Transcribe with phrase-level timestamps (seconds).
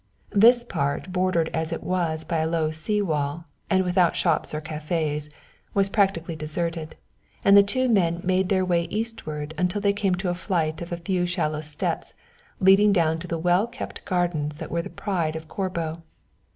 [0.33, 4.59] This part, bordered as it was by a low sea wall, and without shops or
[4.59, 5.31] cafés,
[5.75, 6.95] was practically deserted,
[7.45, 10.91] and the two men made their way eastward until they came to a flight of
[10.91, 12.15] a few shallow steps
[12.59, 16.01] leading down to the well kept gardens that were the pride of Corbo.